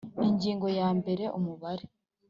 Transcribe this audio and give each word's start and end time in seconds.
Ingingo 0.27 0.67
ya 0.79 0.87
mbere 0.99 1.23
Umubare 1.37 1.85